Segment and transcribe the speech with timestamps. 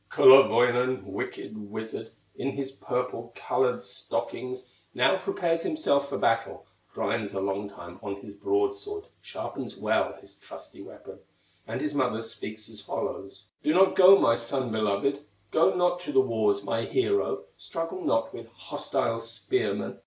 [0.09, 7.39] Kullerwoinen, wicked wizard, In his purple colored stockings, Now prepares himself for battle; Grinds a
[7.39, 11.19] long time on his broadsword, Sharpens well his trusty weapon,
[11.67, 16.11] And his mother speaks as follows: "Do not go, my son beloved, Go not to
[16.11, 19.99] the wars, my hero, Struggle not with hostile spearsmen.